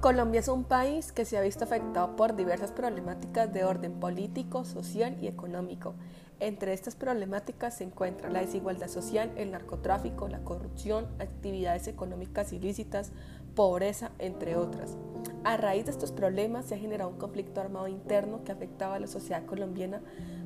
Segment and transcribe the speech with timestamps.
[0.00, 4.64] Colombia es un país que se ha visto afectado por diversas problemáticas de orden político,
[4.64, 5.94] social y económico.
[6.38, 13.12] Entre estas problemáticas se encuentra la desigualdad social, el narcotráfico, la corrupción, actividades económicas ilícitas,
[13.54, 14.96] pobreza, entre otras.
[15.44, 19.00] A raíz de estos problemas se ha generado un conflicto armado interno que afectaba a
[19.00, 20.00] la sociedad colombiana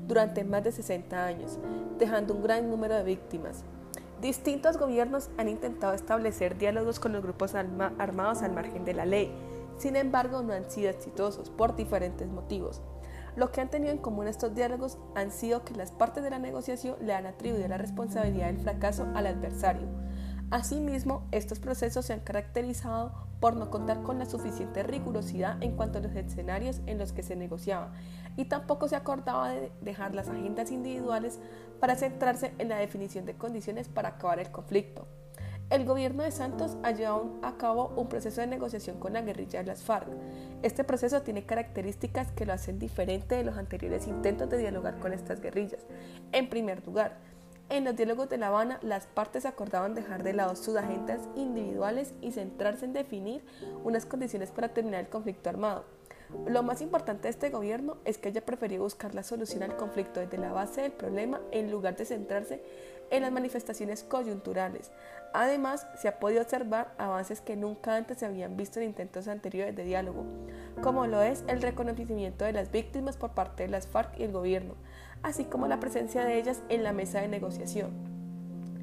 [0.08, 1.60] durante más de 60 años,
[2.00, 3.64] dejando un gran número de víctimas.
[4.24, 9.30] Distintos gobiernos han intentado establecer diálogos con los grupos armados al margen de la ley,
[9.76, 12.80] sin embargo no han sido exitosos por diferentes motivos.
[13.36, 16.38] Lo que han tenido en común estos diálogos han sido que las partes de la
[16.38, 19.88] negociación le han atribuido la responsabilidad del fracaso al adversario.
[20.54, 25.98] Asimismo, estos procesos se han caracterizado por no contar con la suficiente rigurosidad en cuanto
[25.98, 27.92] a los escenarios en los que se negociaba
[28.36, 31.40] y tampoco se acordaba de dejar las agendas individuales
[31.80, 35.08] para centrarse en la definición de condiciones para acabar el conflicto.
[35.70, 39.58] El gobierno de Santos ha llevado a cabo un proceso de negociación con la guerrilla
[39.58, 40.06] de las FARC.
[40.62, 45.12] Este proceso tiene características que lo hacen diferente de los anteriores intentos de dialogar con
[45.12, 45.84] estas guerrillas.
[46.30, 47.18] En primer lugar,
[47.70, 52.12] en los diálogos de La Habana, las partes acordaban dejar de lado sus agendas individuales
[52.20, 53.42] y centrarse en definir
[53.84, 55.84] unas condiciones para terminar el conflicto armado.
[56.46, 60.20] Lo más importante de este gobierno es que haya preferido buscar la solución al conflicto
[60.20, 62.62] desde la base del problema en lugar de centrarse
[63.10, 64.90] en las manifestaciones coyunturales.
[65.36, 69.74] Además, se ha podido observar avances que nunca antes se habían visto en intentos anteriores
[69.74, 70.24] de diálogo,
[70.80, 74.30] como lo es el reconocimiento de las víctimas por parte de las FARC y el
[74.30, 74.76] gobierno,
[75.24, 77.90] así como la presencia de ellas en la mesa de negociación.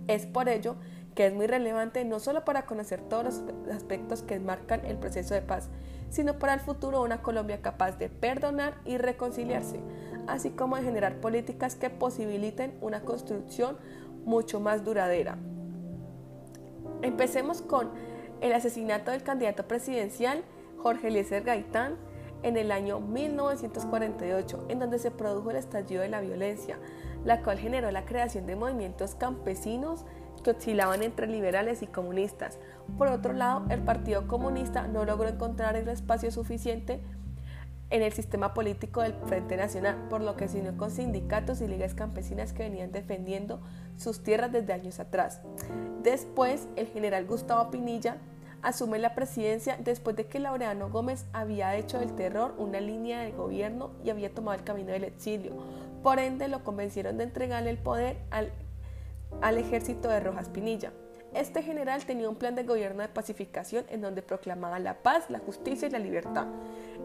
[0.10, 0.76] Es por ello
[1.16, 5.34] que es muy relevante no solo para conocer todos los aspectos que marcan el proceso
[5.34, 5.70] de paz,
[6.10, 9.80] sino para el futuro una Colombia capaz de perdonar y reconciliarse,
[10.28, 13.78] así como de generar políticas que posibiliten una construcción
[14.26, 15.38] mucho más duradera.
[17.02, 17.90] Empecemos con
[18.42, 20.44] el asesinato del candidato presidencial
[20.78, 21.98] Jorge Eliezer Gaitán
[22.44, 26.80] en el año 1948, en donde se produjo el estallido de la violencia,
[27.24, 30.06] la cual generó la creación de movimientos campesinos
[30.44, 32.58] que oscilaban entre liberales y comunistas.
[32.98, 37.02] Por otro lado, el Partido Comunista no logró encontrar el espacio suficiente
[37.92, 41.68] en el sistema político del Frente Nacional, por lo que se unió con sindicatos y
[41.68, 43.62] ligas campesinas que venían defendiendo
[43.98, 45.42] sus tierras desde años atrás.
[46.02, 48.18] Después, el general Gustavo Pinilla
[48.62, 53.32] asume la presidencia después de que Laureano Gómez había hecho del terror una línea de
[53.32, 55.54] gobierno y había tomado el camino del exilio.
[56.02, 58.52] Por ende, lo convencieron de entregarle el poder al
[59.40, 60.92] al ejército de Rojas Pinilla.
[61.34, 65.40] Este general tenía un plan de gobierno de pacificación en donde proclamaba la paz, la
[65.40, 66.48] justicia y la libertad.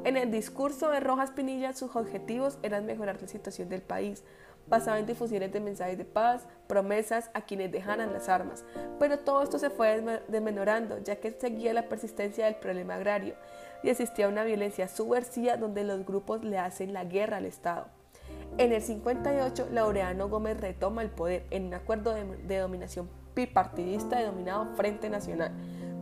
[0.05, 4.25] En el discurso de Rojas Pinilla sus objetivos eran mejorar la situación del país,
[4.67, 8.65] basado en difusiones de mensajes de paz, promesas a quienes dejaran las armas.
[8.99, 13.37] Pero todo esto se fue desmenorando, ya que seguía la persistencia del problema agrario
[13.83, 17.96] y existía una violencia subversiva donde los grupos le hacen la guerra al Estado.
[18.59, 24.67] En el 58, Laureano Gómez retoma el poder en un acuerdo de, dominación bipartidista denominado
[24.77, 25.53] Frente Nacional,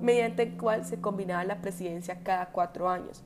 [0.01, 3.25] mediante el cual se combinaba la presidencia cada cuatro años.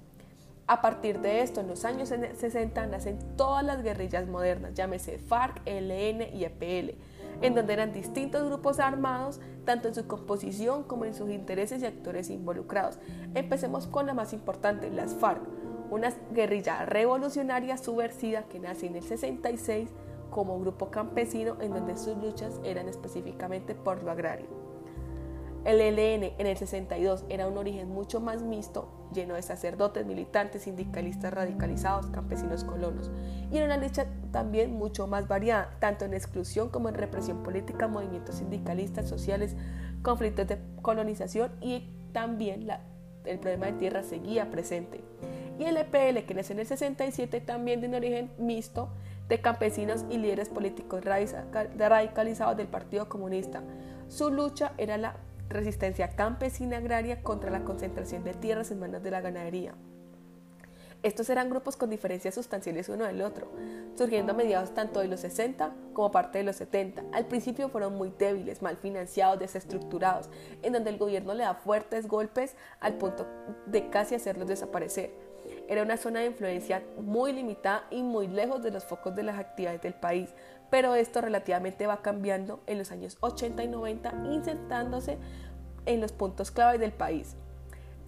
[0.66, 5.60] A partir de esto, en los años 60 nacen todas las guerrillas modernas, llámese FARC,
[5.66, 6.94] ELN y EPL,
[7.42, 11.86] en donde eran distintos grupos armados, tanto en su composición como en sus intereses y
[11.86, 12.98] actores involucrados.
[13.34, 15.42] Empecemos con la más importante, las FARC
[15.90, 19.88] una guerrilla revolucionaria subversiva que nace en el 66
[20.30, 24.46] como grupo campesino en donde sus luchas eran específicamente por lo agrario.
[25.64, 30.62] El ELN en el 62 era un origen mucho más mixto, lleno de sacerdotes, militantes,
[30.62, 33.10] sindicalistas radicalizados, campesinos colonos,
[33.50, 37.88] y era una lucha también mucho más variada, tanto en exclusión como en represión política,
[37.88, 39.56] movimientos sindicalistas, sociales,
[40.02, 42.68] conflictos de colonización y también
[43.24, 45.02] el problema de tierra seguía presente
[45.58, 48.88] y el EPL, que nació en el 67, también de un origen mixto
[49.28, 53.62] de campesinos y líderes políticos radicalizados del Partido Comunista.
[54.08, 55.16] Su lucha era la
[55.48, 59.74] resistencia campesina agraria contra la concentración de tierras en manos de la ganadería.
[61.02, 63.52] Estos eran grupos con diferencias sustanciales uno del otro,
[63.94, 67.04] surgiendo a mediados tanto de los 60 como parte de los 70.
[67.12, 70.28] Al principio fueron muy débiles, mal financiados, desestructurados,
[70.62, 73.28] en donde el gobierno le da fuertes golpes al punto
[73.66, 75.27] de casi hacerlos desaparecer.
[75.68, 79.38] Era una zona de influencia muy limitada y muy lejos de los focos de las
[79.38, 80.34] actividades del país,
[80.70, 85.18] pero esto relativamente va cambiando en los años 80 y 90, insertándose
[85.84, 87.36] en los puntos clave del país.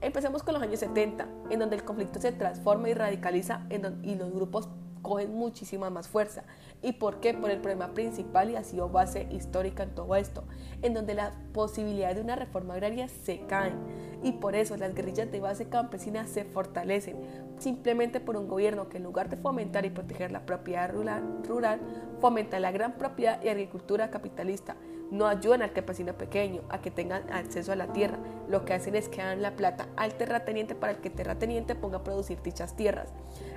[0.01, 3.67] Empecemos con los años 70, en donde el conflicto se transforma y radicaliza
[4.03, 4.71] y los grupos
[5.03, 6.45] cogen muchísima más fuerza.
[6.83, 7.35] ¿Y por qué?
[7.35, 10.45] Por el problema principal y ha sido base histórica en todo esto,
[10.83, 13.75] en donde la posibilidad de una reforma agraria se caen.
[14.23, 17.17] Y por eso las guerrillas de base campesina se fortalecen,
[17.61, 21.81] simplemente por un gobierno que en lugar de fomentar y proteger la propiedad rural,
[22.21, 24.77] fomenta la gran propiedad y agricultura capitalista.
[25.11, 28.19] No ayudan al campesino pequeño a que tengan acceso a la tierra.
[28.49, 31.99] Lo que hacen es que dan la plata al terrateniente para que el terrateniente ponga
[31.99, 33.13] a producir dichas tierras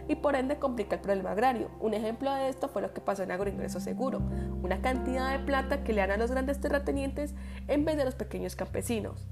[0.08, 1.70] y por ende complica el problema agrario.
[1.80, 4.22] Un ejemplo de esto fue lo que pasó en Agroingreso Seguro,
[4.64, 7.36] una cantidad de plata que le dan a los grandes terratenientes
[7.68, 9.28] en vez de a los pequeños campesinos.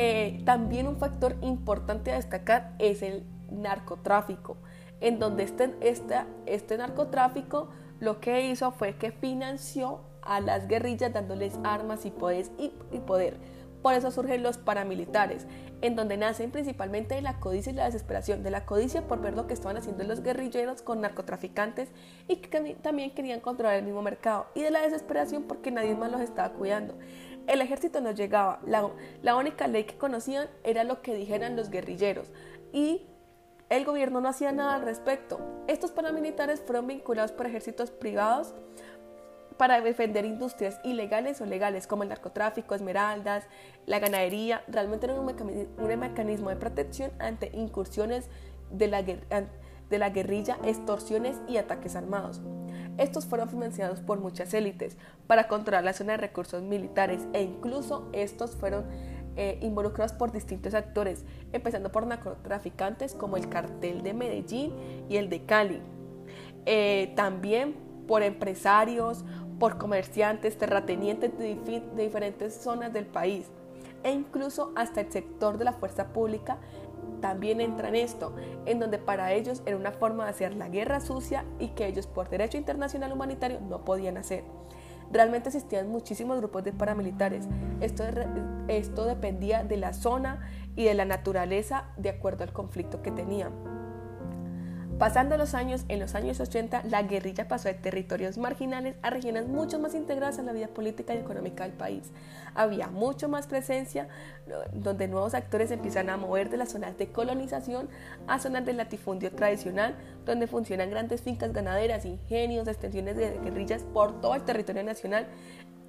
[0.00, 4.56] Eh, también un factor importante a destacar es el narcotráfico,
[5.00, 6.14] en donde este, este,
[6.46, 7.68] este narcotráfico
[7.98, 12.12] lo que hizo fue que financió a las guerrillas dándoles armas y
[12.92, 13.38] y poder
[13.82, 15.46] por eso surgen los paramilitares,
[15.80, 19.34] en donde nacen principalmente de la codicia y la desesperación, de la codicia por ver
[19.34, 21.90] lo que estaban haciendo los guerrilleros con narcotraficantes
[22.26, 26.10] y que también querían controlar el mismo mercado, y de la desesperación porque nadie más
[26.10, 26.94] los estaba cuidando.
[27.48, 32.30] El ejército no llegaba, la, única ley que conocían era lo que dijeran los guerrilleros,
[32.74, 33.06] y
[33.70, 35.40] el gobierno no hacía nada al respecto.
[35.66, 38.54] Estos paramilitares fueron vinculados por ejércitos privados
[39.56, 43.44] para defender industrias ilegales o legales como el narcotráfico, esmeraldas,
[43.86, 44.62] la ganadería.
[44.68, 45.24] Realmente era un,
[45.98, 48.28] mecanismo, de protección ante incursiones
[48.70, 52.42] de la guerrilla, extorsiones y ataques armados.
[52.98, 54.96] Estos fueron financiados por muchas élites
[55.26, 58.84] para controlar la zona de recursos militares e incluso estos fueron
[59.36, 64.72] eh, involucrados por distintos actores, empezando por narcotraficantes como el cartel de Medellín
[65.08, 65.80] y el de Cali.
[66.66, 67.76] Eh, también
[68.08, 69.24] por empresarios,
[69.60, 71.56] por comerciantes, terratenientes de,
[71.96, 73.46] diferentes zonas del país
[74.02, 76.58] e incluso hasta el sector de la fuerza pública
[77.20, 78.34] también entra en esto,
[78.66, 82.06] en donde para ellos era una forma de hacer la guerra sucia y que ellos
[82.06, 84.44] por derecho internacional humanitario no podían hacer.
[85.10, 87.48] Realmente existían muchísimos grupos de paramilitares.
[87.80, 88.04] Esto,
[88.68, 93.77] esto dependía de la zona y de la naturaleza de acuerdo al conflicto que tenían.
[94.98, 99.46] Pasando los años, en los años 80, la guerrilla pasó de territorios marginales a regiones
[99.46, 102.10] mucho más integradas en la vida política y económica del país.
[102.56, 104.08] Había mucho más presencia,
[104.72, 107.88] donde nuevos actores empiezan a mover de las zonas de colonización
[108.26, 114.20] a zonas de latifundio tradicional, donde funcionan grandes fincas ganaderas, ingenios, extensiones de guerrillas por
[114.20, 115.28] todo el territorio nacional.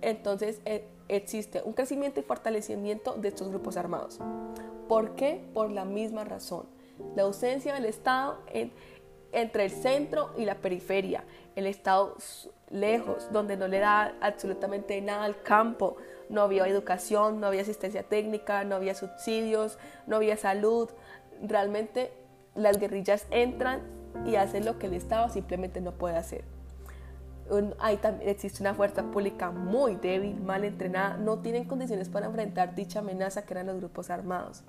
[0.02, 4.20] Entonces eh, existe un crecimiento y fortalecimiento de estos grupos armados.
[4.88, 5.50] ¿Por qué?
[5.52, 6.68] Por la misma razón.
[7.16, 8.72] La ausencia del Estado en
[9.32, 11.24] entre el centro y la periferia,
[11.56, 12.16] el estado
[12.70, 15.98] lejos, donde no le da absolutamente nada al campo,
[16.30, 19.78] no había educación, no había asistencia técnica, no había subsidios,
[20.08, 20.90] no había salud.
[21.42, 22.12] Realmente
[22.56, 23.82] las guerrillas entran
[24.26, 26.44] y hacen lo que el Estado simplemente no puede hacer.
[27.80, 32.76] Ahí también existe una fuerza pública muy débil, mal entrenada, no tienen condiciones para enfrentar
[32.76, 34.64] dicha amenaza que eran los grupos armados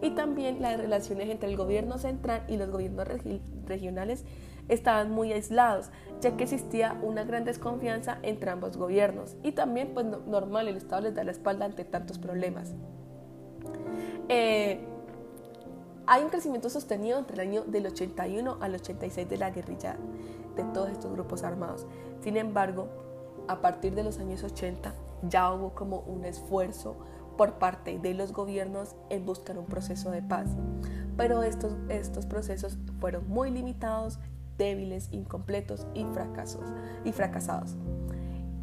[0.00, 3.08] y también las relaciones entre el gobierno central y los gobiernos
[3.66, 4.24] regionales
[4.68, 5.90] estaban muy aislados,
[6.20, 11.02] ya que existía una gran desconfianza entre ambos gobiernos y también pues normal el Estado
[11.02, 12.72] les da la espalda ante tantos problemas.
[14.28, 14.80] Eh,
[16.06, 19.96] hay un crecimiento sostenido entre el año del 81 al 86 de la guerrilla
[20.56, 21.86] de todos estos grupos armados.
[22.22, 22.88] Sin embargo,
[23.46, 26.96] a partir de los años 80 ya hubo como un esfuerzo
[27.38, 30.50] por parte de los gobiernos en buscar un proceso de paz.
[31.16, 34.18] Pero estos, estos procesos fueron muy limitados,
[34.58, 36.64] débiles, incompletos y, fracasos,
[37.04, 37.76] y fracasados.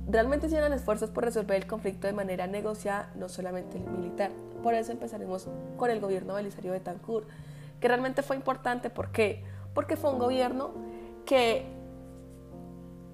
[0.08, 4.32] Realmente hicieron esfuerzos por resolver el conflicto de manera negociada, no solamente el militar.
[4.62, 7.26] Por eso empezaremos con el gobierno Belisario de Tancur,
[7.80, 8.90] que realmente fue importante.
[8.90, 9.44] ¿Por qué?
[9.74, 10.72] Porque fue un gobierno
[11.26, 11.66] que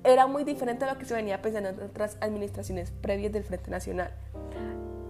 [0.04, 3.70] era muy diferente a lo que se venía pensando en otras administraciones previas del Frente
[3.70, 4.12] Nacional.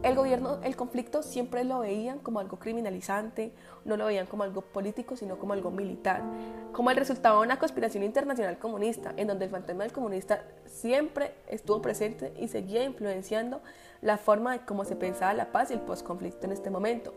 [0.03, 3.53] El gobierno, el conflicto siempre lo veían como algo criminalizante,
[3.85, 6.23] no lo veían como algo político, sino como algo militar,
[6.71, 11.35] como el resultado de una conspiración internacional comunista, en donde el fantasma del comunista siempre
[11.47, 13.61] estuvo presente y seguía influenciando
[14.01, 17.13] la forma de cómo se pensaba la paz y el postconflicto en este momento.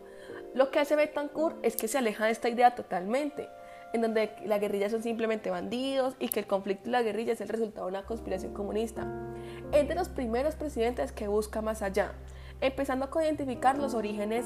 [0.53, 3.49] Lo que hace Betancourt es que se aleja de esta idea totalmente,
[3.93, 7.41] en donde la guerrilla son simplemente bandidos y que el conflicto y la guerrilla es
[7.41, 9.07] el resultado de una conspiración comunista.
[9.71, 12.13] Es de los primeros presidentes que busca más allá
[12.61, 14.45] empezando a identificar los orígenes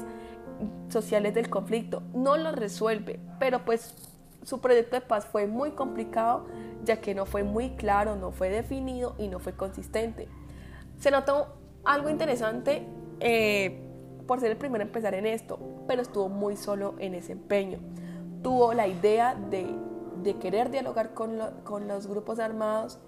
[0.88, 2.02] sociales del conflicto.
[2.14, 3.94] No lo resuelve, pero pues
[4.42, 6.46] su proyecto de paz fue muy complicado
[6.82, 10.28] ya que no fue muy claro, no fue definido y no fue consistente.
[10.98, 11.48] Se notó
[11.84, 12.86] algo interesante
[13.20, 13.82] eh,
[14.26, 17.78] por ser el primero a empezar en esto, pero estuvo muy solo en ese empeño.
[18.42, 19.66] Tuvo la idea de
[20.22, 22.98] de querer dialogar con, con los grupos armados,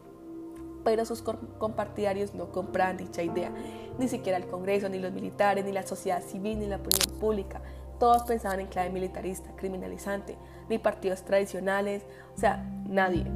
[0.85, 3.51] pero sus compartidarios no compraban dicha idea.
[3.99, 7.61] Ni siquiera el Congreso, ni los militares, ni la sociedad civil, ni la opinión pública.
[7.99, 10.37] Todos pensaban en clave militarista, criminalizante,
[10.69, 12.05] ni partidos tradicionales,
[12.37, 13.27] o sea, nadie.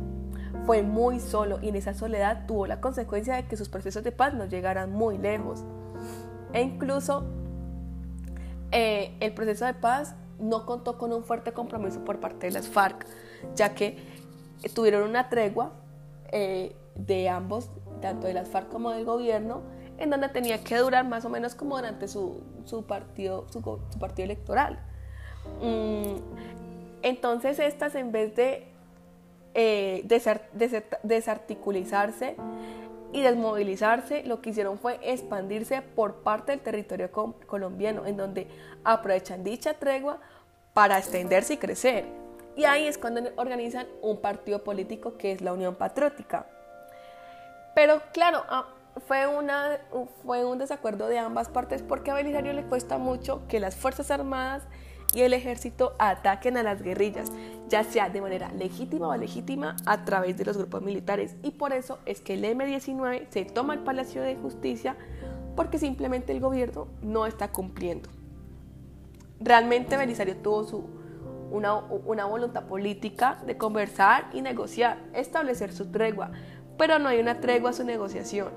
[0.65, 4.13] Fue muy solo y en esa soledad tuvo la consecuencia de que sus procesos de
[4.13, 5.65] paz no llegaran muy lejos.
[6.53, 7.25] E incluso
[8.73, 12.69] eh, el proceso de paz no contó con un fuerte compromiso por parte de las
[12.69, 13.07] FARC,
[13.55, 13.99] ya que
[14.75, 15.73] tuvieron una tregua
[16.33, 19.63] eh, de ambos, tanto de las FARC como del gobierno,
[19.99, 22.43] en donde tenía que durar más o menos como durante su,
[22.87, 23.63] partido, su,
[23.99, 24.79] partido electoral.
[25.63, 26.17] Mm,
[27.03, 28.67] entonces estas en vez de
[29.55, 30.07] eh,
[31.03, 32.37] desarticulizarse
[33.13, 37.11] y desmovilizarse, lo que hicieron fue expandirse por parte del territorio
[37.47, 38.49] colombiano, en donde
[38.85, 40.19] aprovechan dicha tregua
[40.75, 42.26] para extenderse y crecer.
[42.57, 46.47] Y ahí es cuando organizan un partido político que es la Unión Patriótica.
[47.75, 48.67] Pero claro, ah,
[49.07, 49.79] fue, una,
[50.25, 54.11] fue un desacuerdo de ambas partes porque a Belisario le cuesta mucho que las Fuerzas
[54.11, 54.63] Armadas
[55.15, 57.31] y el ejército ataquen a las guerrillas,
[57.69, 61.37] ya sea de manera legítima o legítima a través de los grupos militares.
[61.43, 64.97] Y por eso es que el M-19 se toma el Palacio de Justicia
[65.55, 68.09] porque simplemente el gobierno no está cumpliendo.
[69.41, 70.85] Realmente Belisario tuvo su,
[71.51, 76.31] una, voluntad política de conversar y negociar, establecer su tregua,
[76.77, 78.49] pero no hay una tregua a su negociación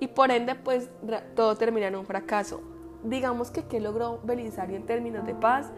[0.00, 0.90] y por ende pues
[1.34, 2.60] todo termina en un fracaso.
[3.02, 5.70] Digamos que qué logró Belisario en términos de paz,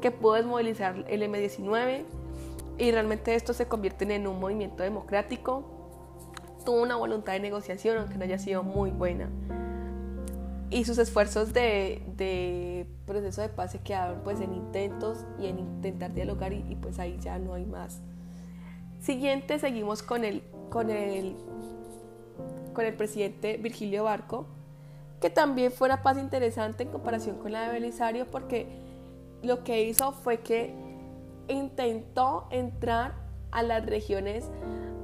[0.00, 2.04] que pudo desmovilizar el M-19
[2.78, 5.64] y realmente esto se convierte en un movimiento democrático.
[6.64, 9.30] Tuvo una voluntad de negociación, aunque no haya sido muy buena.
[10.68, 16.12] Y sus esfuerzos de proceso de paz se quedaron pues en intentos y en intentar
[16.12, 18.00] dialogar y, pues ahí ya no hay más.
[19.00, 21.36] Siguiente seguimos con el, con el
[22.76, 24.46] con el presidente Virgilio Barco,
[25.20, 28.66] que también fue una paz interesante en comparación con la de Belisario, porque
[29.42, 30.74] lo que hizo fue que
[31.48, 33.14] intentó entrar
[33.50, 34.50] a las regiones,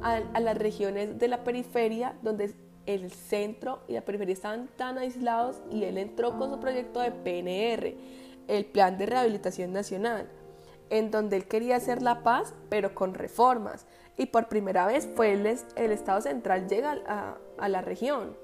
[0.03, 2.55] a, las regiones de la periferia, donde
[2.87, 7.11] el centro y la periferia estaban tan aislados, y él entró con su proyecto de
[7.13, 7.95] PNR,
[8.49, 10.29] el Plan de Rehabilitación Nacional,
[10.91, 13.87] en donde él quería hacer la paz, pero con reformas
[14.17, 18.37] y por primera vez fue el, el Estado central llega a, a la región.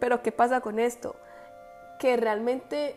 [0.00, 1.16] Pero ¿qué pasa con esto?
[1.98, 2.96] Que realmente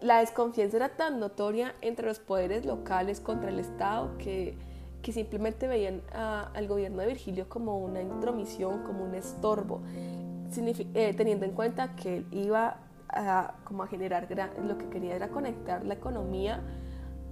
[0.00, 4.58] la desconfianza era tan notoria entre los poderes locales contra el Estado que,
[5.06, 11.44] que simplemente veían al gobierno de Virgilio como una intromisión, como un estorbo, eh, teniendo
[11.44, 14.26] en cuenta que él iba a, como a generar,
[14.64, 16.60] lo que quería era conectar la economía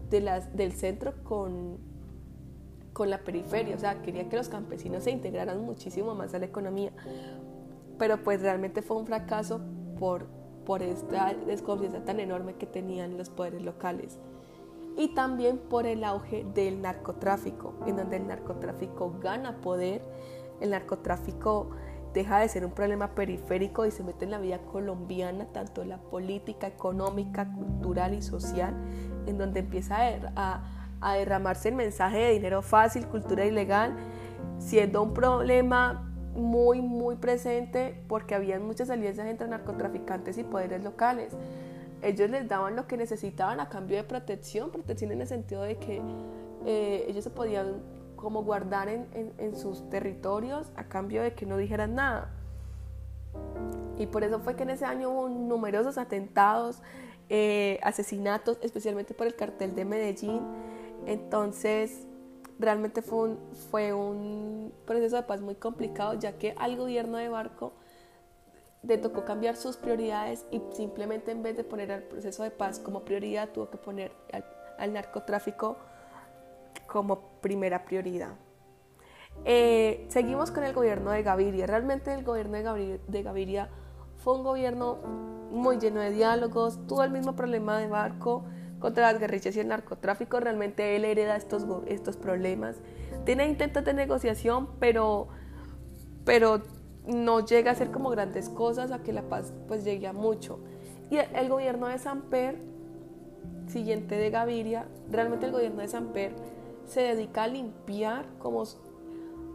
[0.08, 1.78] de las, del centro con,
[2.92, 6.46] con la periferia, o sea, quería que los campesinos se integraran muchísimo más a la
[6.46, 6.92] economía,
[7.98, 9.60] pero pues realmente fue un fracaso
[9.98, 10.28] por,
[10.64, 14.20] por esta desconfianza tan enorme que tenían los poderes locales
[14.96, 20.02] y también por el auge del narcotráfico, en donde el narcotráfico gana poder,
[20.60, 21.70] el narcotráfico
[22.12, 25.88] deja de ser un problema periférico y se mete en la vida colombiana, tanto en
[25.88, 28.72] la política, económica, cultural y social,
[29.26, 29.96] en donde empieza
[30.36, 30.62] a,
[31.00, 33.96] a derramarse el mensaje de dinero fácil, cultura ilegal,
[34.58, 41.36] siendo un problema muy, muy presente porque había muchas alianzas entre narcotraficantes y poderes locales.
[42.04, 45.76] Ellos les daban lo que necesitaban a cambio de protección, protección en el sentido de
[45.78, 46.02] que
[46.66, 47.82] eh, ellos se podían
[48.14, 49.06] como guardar en,
[49.38, 52.30] en, sus territorios a cambio de que no dijeran nada.
[53.98, 56.82] Y por eso fue que en ese año hubo numerosos atentados,
[57.28, 60.40] eh, asesinatos, especialmente por el cartel de Medellín.
[61.06, 62.06] Entonces,
[62.58, 63.38] realmente fue un,
[63.70, 67.72] fue un proceso de paz muy complicado, ya que al gobierno de Barco
[68.86, 72.78] le tocó cambiar sus prioridades y simplemente en vez de poner al proceso de paz
[72.78, 74.12] como prioridad, tuvo que poner
[74.78, 75.76] al, narcotráfico
[76.86, 78.34] como primera prioridad.
[79.44, 81.66] Eh, seguimos con el gobierno de Gaviria.
[81.66, 83.68] Realmente el gobierno de Gaviria, de Gaviria
[84.16, 84.96] fue un gobierno
[85.50, 88.44] muy lleno de diálogos, tuvo el mismo problema de Barco,
[88.78, 90.40] contra las guerrillas y el narcotráfico.
[90.40, 92.76] Realmente él hereda estos, estos problemas.
[93.24, 95.28] Tiene intentos de negociación, pero,
[96.26, 96.62] pero
[97.06, 100.58] no llega a hacer como grandes cosas a que la paz pues llegue a mucho.
[101.10, 102.58] Y el gobierno de Samper,
[103.66, 106.32] siguiente de Gaviria, realmente el gobierno de Samper
[106.86, 108.64] se dedica a limpiar como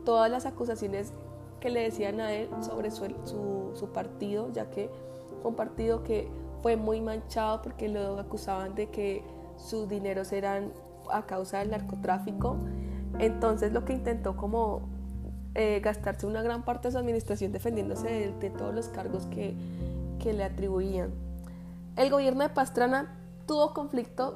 [0.05, 1.13] todas las acusaciones
[1.59, 4.89] que le decían a él sobre su, su, su partido, ya que
[5.41, 6.29] fue un partido que
[6.61, 9.23] fue muy manchado porque lo acusaban de que
[9.57, 10.71] sus dineros eran
[11.11, 12.57] a causa del narcotráfico
[13.17, 14.81] Entonces lo que intentó como
[15.55, 19.55] eh, gastarse una gran parte de su administración defendiéndose de, todos los cargos que,
[20.19, 21.11] que, le atribuían.
[21.95, 23.15] El gobierno de Pastrana
[23.45, 24.35] tuvo conflicto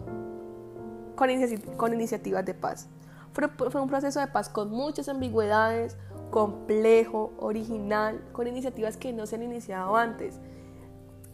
[1.16, 2.88] con, iniciativas de paz.
[3.32, 5.98] Fue, un proceso de paz con muchas ambigüedades,
[6.32, 10.40] complejo, original, con iniciativas que no se han iniciado antes,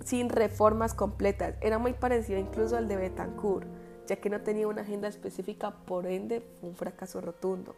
[0.03, 1.55] sin reformas completas.
[1.61, 3.67] Era muy parecido incluso al de Betancourt,
[4.07, 7.75] ya que no tenía una agenda específica, por ende un fracaso rotundo.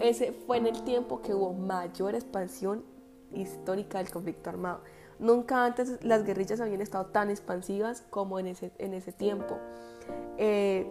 [0.00, 2.84] Ese fue en el tiempo que hubo mayor expansión
[3.32, 4.80] histórica del conflicto armado.
[5.18, 9.58] Nunca antes las guerrillas habían estado tan expansivas como en ese, en ese tiempo,
[10.38, 10.86] eh,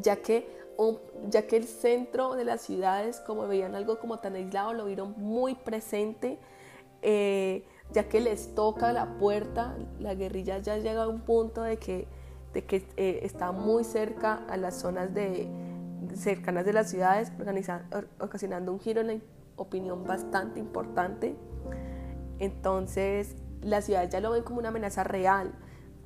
[0.00, 0.62] ya, que
[1.28, 5.14] ya que el centro de las ciudades, como veían algo como tan aislado, lo vieron
[5.16, 6.38] muy presente,
[7.02, 11.76] eh, ya que les toca la puerta, la guerrilla ya llega a un punto de
[11.78, 12.08] que,
[12.54, 15.48] de que eh, está muy cerca a las zonas de,
[16.14, 17.32] cercanas de las ciudades,
[18.20, 19.16] ocasionando un giro en la
[19.56, 21.34] opinión bastante importante.
[22.38, 25.52] Entonces, las ciudades ya lo ven como una amenaza real,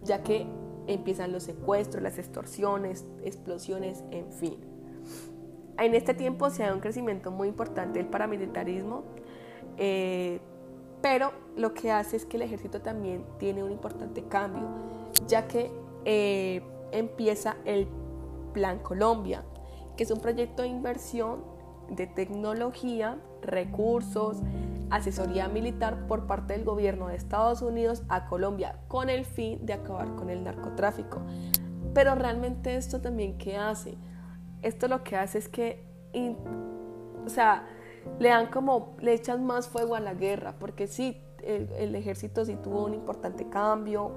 [0.02, 0.46] ya que
[0.86, 4.58] empiezan los secuestros, las extorsiones, explosiones, en fin.
[5.78, 9.02] En este tiempo se da un crecimiento muy importante del paramilitarismo,
[9.76, 10.40] eh,
[11.02, 14.62] pero lo que hace es que el ejército también tiene un importante cambio,
[15.26, 15.70] ya que
[16.04, 17.88] eh, empieza el
[18.52, 19.44] Plan Colombia,
[19.96, 21.44] que es un proyecto de inversión
[21.90, 24.38] de tecnología, recursos,
[24.90, 29.72] asesoría militar por parte del gobierno de Estados Unidos a Colombia con el fin de
[29.72, 31.20] acabar con el narcotráfico.
[31.94, 33.96] Pero realmente esto también qué hace?
[34.62, 35.84] Esto lo que hace es que,
[37.24, 37.66] o sea,
[38.18, 42.56] le dan como, le echan más fuego a la guerra, porque sí, el, ejército sí
[42.56, 44.12] tuvo un importante cambio,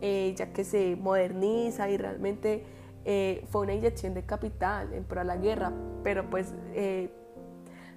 [0.00, 2.64] eh, ya que se moderniza y realmente
[3.04, 7.10] eh, fue una inyección de capital en pro de la guerra, pero pues eh,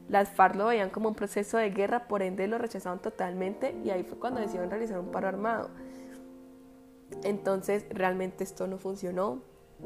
[0.09, 3.89] las FARC lo veían como un proceso de guerra, por ende lo rechazaban totalmente y
[3.89, 5.69] ahí fue cuando decidieron realizar un paro armado.
[7.23, 9.41] Entonces realmente esto no funcionó,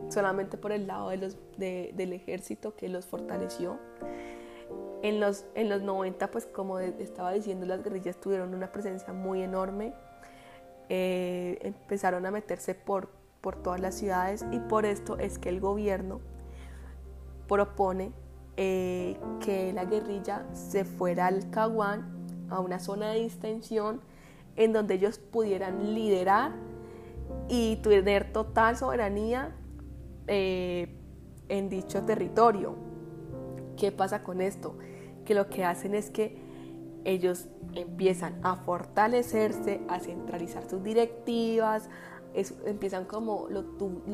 [0.09, 3.79] solamente por el lado de los, del ejército que los fortaleció.
[5.03, 9.41] En los, en los 90, pues como estaba diciendo, las guerrillas tuvieron una presencia muy
[9.41, 9.93] enorme,
[10.89, 13.09] eh, empezaron a meterse por
[13.41, 16.21] por todas las ciudades y por esto es que el gobierno
[17.47, 18.13] propone
[18.57, 24.01] eh, que la guerrilla se fuera al Caguán, a una zona de distensión
[24.55, 26.51] en donde ellos pudieran liderar
[27.49, 29.55] y tener total soberanía
[30.27, 30.95] eh,
[31.49, 32.75] en dicho territorio.
[33.77, 34.77] ¿Qué pasa con esto?
[35.25, 36.37] Que lo que hacen es que
[37.03, 41.89] ellos empiezan a fortalecerse, a centralizar sus directivas,
[42.33, 43.63] empiezan como, lo,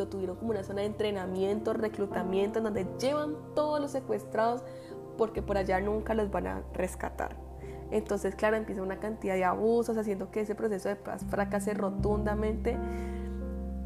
[0.08, 4.63] tuvieron como una zona de entrenamiento, reclutamiento, en donde llevan todos los secuestrados
[5.17, 7.36] porque por allá nunca los van a rescatar.
[7.91, 12.77] Entonces, claro, empieza una cantidad de abusos, haciendo que ese proceso de paz fracase rotundamente.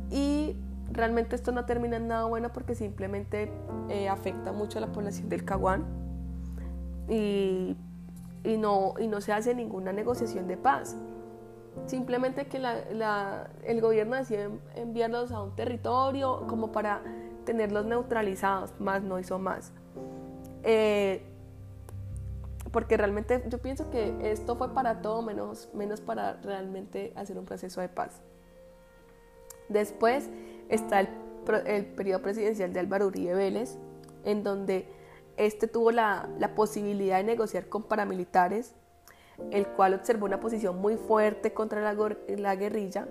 [0.09, 0.55] Y
[0.91, 3.51] realmente esto no termina en nada bueno porque simplemente
[3.89, 5.85] eh, afecta mucho a la población del Caguán
[7.07, 7.77] y,
[8.43, 10.97] y no se hace ninguna negociación de paz.
[11.85, 17.01] Simplemente que el gobierno decide enviarlos a un territorio como para
[17.45, 19.71] tenerlos neutralizados, más no hizo más.
[20.63, 21.23] Eh,
[22.71, 27.45] porque realmente yo pienso que esto fue para todo menos, menos para realmente hacer un
[27.45, 28.21] proceso de paz.
[29.67, 30.29] Después
[30.69, 31.09] está el,
[31.65, 33.77] el periodo presidencial de Álvaro Uribe Vélez,
[34.23, 34.87] en donde
[35.37, 38.75] este tuvo la, la posibilidad de negociar con paramilitares
[39.51, 43.07] el cual observó una posición muy fuerte contra la, guerrilla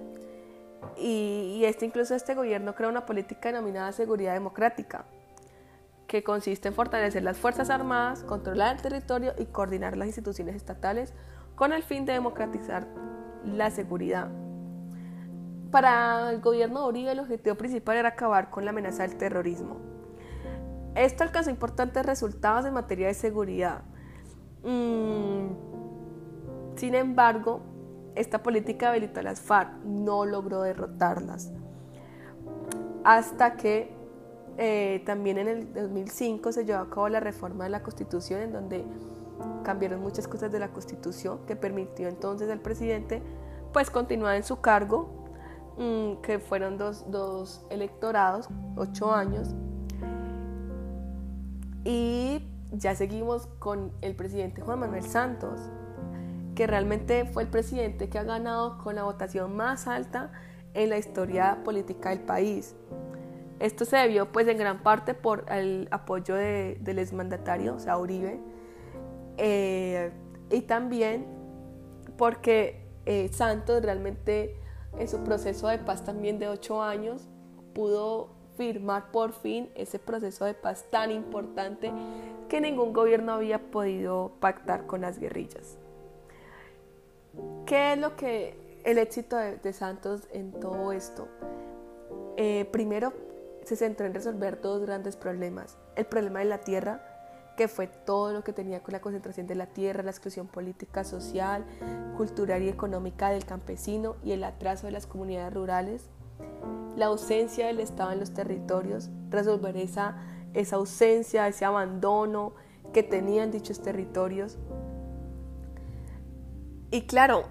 [0.96, 5.04] y, este incluso este gobierno crea una política denominada seguridad democrática,
[6.06, 11.12] que consiste en fortalecer las Fuerzas Armadas, controlar el territorio y coordinar las instituciones estatales
[11.54, 12.86] con el fin de democratizar
[13.44, 14.28] la seguridad.
[15.70, 19.76] Para el gobierno de Uribe el objetivo principal era acabar con la amenaza del terrorismo.
[20.96, 23.82] Esto alcanzó importantes resultados en materia de seguridad.
[24.64, 25.69] Mm,
[26.80, 27.60] sin embargo,
[28.14, 31.52] esta política habilitó a las FARC, no logró derrotarlas.
[33.04, 33.94] Hasta que
[34.56, 38.52] eh, también en el 2005 se llevó a cabo la reforma de la Constitución, en
[38.54, 38.86] donde
[39.62, 43.22] cambiaron muchas cosas de la Constitución, que permitió entonces al presidente
[43.74, 45.26] pues continuar en su cargo,
[45.76, 49.48] mm, que fueron dos, dos electorados, ocho años.
[51.84, 55.60] Y ya seguimos con el presidente Juan Manuel Santos,
[56.60, 60.30] que realmente fue el presidente que ha ganado con la votación más alta
[60.74, 62.76] en la historia política del país.
[63.60, 67.96] Esto se debió pues en gran parte por el apoyo del exmandatario, o sea,
[69.38, 70.12] eh,
[70.50, 71.24] y también
[72.18, 74.54] porque eh, Santos realmente
[74.98, 77.26] en su proceso de paz también de ocho años
[77.72, 81.90] pudo firmar por fin ese proceso de paz tan importante
[82.50, 85.79] que ningún gobierno había podido pactar con las guerrillas.
[87.66, 91.28] ¿Qué es lo que el éxito de, Santos en todo esto?
[92.36, 93.12] Eh, primero
[93.64, 95.76] se centró en resolver dos grandes problemas.
[95.96, 97.02] El problema de la tierra,
[97.56, 101.04] que fue todo lo que tenía con la concentración de la tierra, la exclusión política,
[101.04, 101.64] social,
[102.16, 106.08] cultural y económica del campesino y el atraso de las comunidades rurales.
[106.96, 110.16] La ausencia del Estado en los territorios, resolver esa,
[110.54, 112.54] esa ausencia, ese abandono
[112.92, 114.58] que tenían dichos territorios.
[116.90, 117.44] Y claro,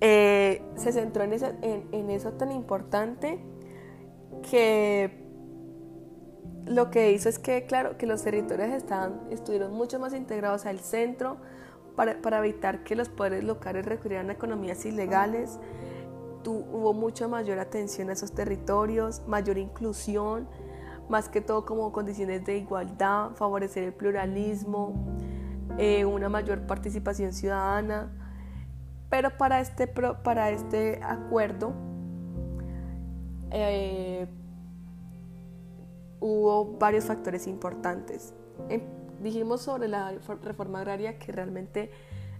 [0.00, 3.38] eh, se centró en, en eso tan importante
[4.50, 5.22] que
[6.66, 10.80] lo que hizo es que, claro, que los territorios estaban, estuvieron mucho más integrados al
[10.80, 11.36] centro
[11.96, 15.58] para, para evitar que los poderes locales recurrieran a economías ilegales.
[16.46, 20.48] hubo mucha mayor atención a esos territorios, mayor inclusión,
[21.08, 24.94] más que todo como condiciones de igualdad, favorecer el pluralismo,
[25.78, 28.10] eh, una mayor participación ciudadana.
[29.12, 31.74] Pero para este, para este acuerdo,
[33.50, 34.26] eh,
[36.18, 38.32] hubo varios factores importantes.
[38.70, 38.80] Em,
[39.20, 41.90] dijimos sobre la reforma agraria que realmente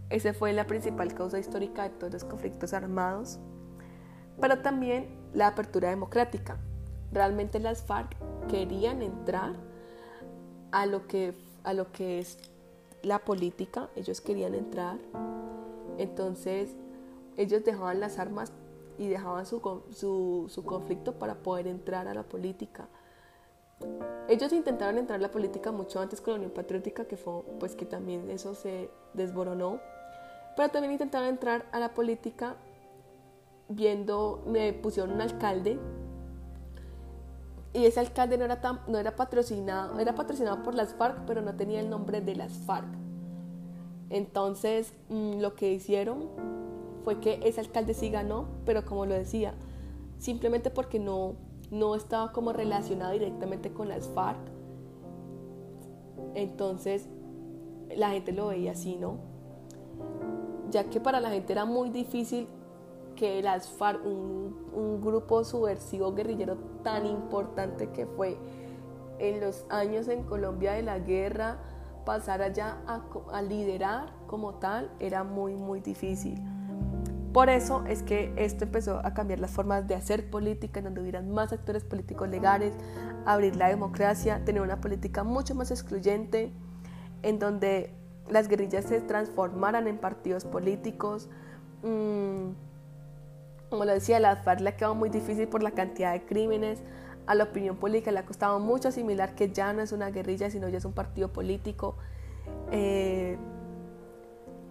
[0.08, 3.38] esa fue la principal causa histórica de todos los conflictos armados,
[4.40, 6.56] pero también la apertura democrática.
[7.12, 8.16] Realmente las FARC
[8.48, 9.52] querían entrar
[10.70, 12.38] a lo que, a lo que es
[13.02, 14.96] la política, ellos querían entrar,
[15.98, 16.76] entonces
[17.36, 18.52] ellos dejaban las armas
[18.98, 22.88] y dejaban su, su, conflicto para poder entrar a la política.
[24.28, 27.74] Ellos intentaron entrar a la política mucho antes con la Unión Patriótica, que fue pues
[27.74, 29.80] que también eso se desboronó,
[30.56, 32.56] pero también intentaron entrar a la política
[33.68, 35.78] viendo, me pusieron un alcalde
[37.72, 39.14] y ese alcalde no era, tan, no era
[39.98, 43.01] era patrocinado por las FARC, pero no tenía el nombre de las FARC.
[44.12, 46.28] Entonces mm, lo que hicieron
[47.02, 49.54] fue que ese alcalde sí ganó, pero como lo decía,
[50.18, 51.34] simplemente porque no,
[51.70, 54.38] no estaba como relacionado directamente con las FARC.
[56.34, 57.08] Entonces
[57.96, 59.16] la gente lo veía así, ¿no?
[60.70, 62.46] Ya que para la gente era muy difícil
[63.16, 68.36] que las FARC, un, grupo subversivo guerrillero tan importante que fue
[69.18, 71.58] en los años en Colombia de la guerra,
[72.04, 76.42] pasara ya a, a liderar como tal, era muy, muy difícil.
[77.32, 81.00] Por eso es que esto empezó a cambiar las formas de hacer política, en donde
[81.00, 82.74] hubieran más actores políticos legales,
[83.24, 86.52] abrir la democracia, tener una política mucho más excluyente,
[87.22, 87.94] en donde
[88.28, 91.30] las guerrillas se transformaran en partidos políticos.
[91.82, 92.50] Mm,
[93.70, 96.82] como lo decía, la FARC le ha quedado muy difícil por la cantidad de crímenes.
[97.26, 100.50] A la opinión pública le ha costado mucho asimilar que ya no es una guerrilla,
[100.50, 101.94] sino ya es un partido político.
[102.70, 103.36] Eh,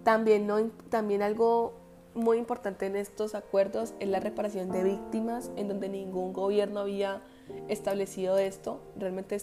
[0.04, 0.58] también, no,
[0.90, 1.74] también algo
[2.14, 7.22] muy importante en estos acuerdos es la reparación de víctimas, en donde ningún gobierno había
[7.68, 8.80] establecido esto.
[8.96, 9.38] Realmente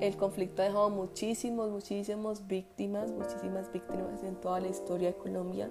[0.00, 5.70] el conflicto ha dejado muchísimos, muchísimas víctimas, muchísimas víctimas en toda la historia de Colombia.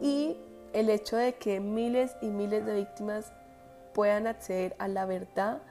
[0.00, 0.36] Y
[0.72, 3.32] el hecho de que miles y miles de víctimas
[3.94, 5.62] puedan acceder a la verdad,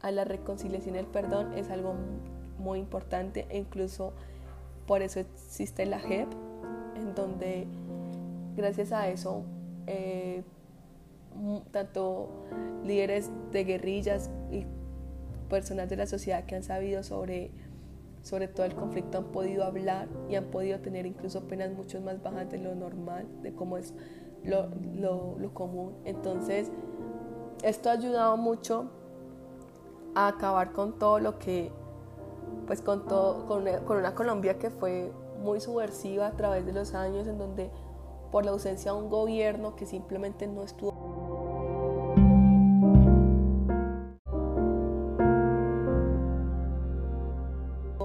[0.00, 1.94] a la reconciliación y el perdón es algo
[2.58, 4.12] muy importante e incluso
[4.86, 6.28] por eso existe la JEP,
[6.96, 7.68] en donde
[8.56, 9.44] gracias a eso,
[9.86, 10.42] eh,
[11.70, 12.28] tanto
[12.84, 14.66] líderes de guerrillas y
[15.48, 17.50] personas de la sociedad que han sabido sobre,
[18.22, 22.22] sobre todo el conflicto han podido hablar y han podido tener incluso penas mucho más
[22.22, 23.94] bajas de lo normal, de cómo es
[24.44, 24.70] lo,
[25.38, 25.94] lo, común.
[26.04, 26.70] Entonces,
[27.62, 28.90] esto ha ayudado mucho
[30.14, 31.70] a acabar con todo lo que,
[32.66, 36.94] pues con, todo, con, con una Colombia que fue muy subversiva a través de los
[36.94, 37.70] años, en donde
[38.30, 41.20] por la ausencia de un gobierno que simplemente no estuvo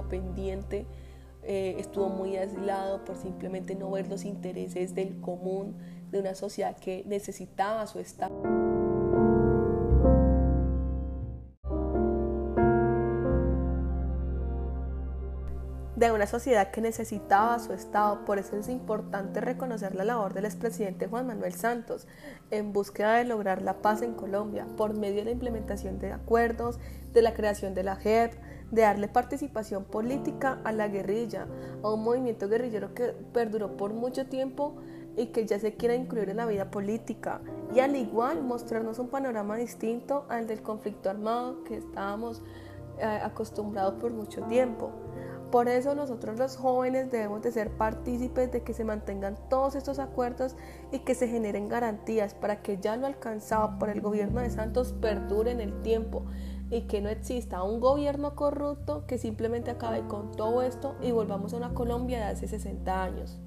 [0.08, 0.86] pendiente,
[1.42, 5.76] eh, estuvo muy aislado por simplemente no ver los intereses del común
[6.10, 8.65] de una sociedad que necesitaba su Estado.
[16.06, 18.24] De una sociedad que necesitaba su Estado.
[18.24, 22.06] Por eso es importante reconocer la labor del expresidente Juan Manuel Santos
[22.52, 26.78] en búsqueda de lograr la paz en Colombia por medio de la implementación de acuerdos,
[27.12, 28.34] de la creación de la JEP,
[28.70, 31.48] de darle participación política a la guerrilla,
[31.82, 34.76] a un movimiento guerrillero que perduró por mucho tiempo
[35.16, 37.40] y que ya se quiera incluir en la vida política
[37.74, 42.44] y al igual mostrarnos un panorama distinto al del conflicto armado que estábamos
[42.98, 44.92] eh, acostumbrados por mucho tiempo.
[45.50, 49.98] Por eso nosotros los jóvenes debemos de ser partícipes de que se mantengan todos estos
[50.00, 50.56] acuerdos
[50.90, 54.92] y que se generen garantías para que ya lo alcanzado por el gobierno de Santos
[55.00, 56.24] perdure en el tiempo
[56.70, 61.54] y que no exista un gobierno corrupto que simplemente acabe con todo esto y volvamos
[61.54, 63.38] a una Colombia de hace 60 años.